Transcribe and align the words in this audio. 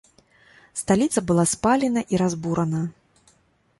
Сталіца 0.81 1.23
была 1.31 1.45
спалена 1.53 2.01
і 2.15 2.21
разбурана. 2.23 2.81